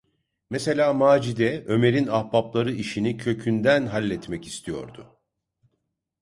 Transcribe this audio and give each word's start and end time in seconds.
Mesela 0.49 0.93
Macide 0.93 1.65
Ömer’in 1.67 2.07
ahbapları 2.07 2.73
işini 2.73 3.17
kökünden 3.17 3.85
halletmek 3.85 4.47
istiyordu. 4.47 5.17